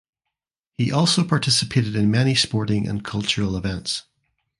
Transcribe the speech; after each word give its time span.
He 0.79 0.91
also 0.91 1.23
participated 1.23 1.95
in 1.95 2.09
many 2.09 2.33
sporting 2.33 2.87
and 2.87 3.05
cultural 3.05 3.55
events. 3.55 4.01